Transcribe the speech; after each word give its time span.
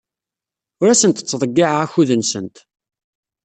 Ur 0.81 0.87
asent-ttḍeyyiɛeɣ 0.89 1.77
akud-nsent. 1.85 2.57